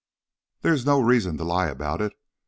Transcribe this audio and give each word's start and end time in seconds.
"There 0.63 0.73
is 0.73 0.83
no 0.83 0.99
reason 0.99 1.37
to 1.37 1.43
lie 1.43 1.67
about 1.67 2.01
it. 2.01 2.13